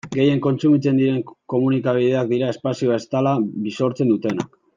Gehien 0.13 0.39
kontsumitzen 0.45 1.01
diren 1.01 1.19
komunikabideak 1.55 2.33
dira 2.33 2.49
espazio 2.55 2.97
estatala 2.97 3.35
bisortzen 3.69 4.13
dutenak. 4.17 4.59